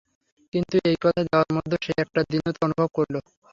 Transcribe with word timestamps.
কিন্তু 0.53 0.75
এই 0.85 0.97
কথা 1.03 1.21
দেওয়ার 1.27 1.49
মধ্যে 1.55 1.77
সে 1.85 1.91
একটা 2.03 2.19
দীনতা 2.29 2.59
অনুভব 2.67 2.89
করিল। 2.97 3.15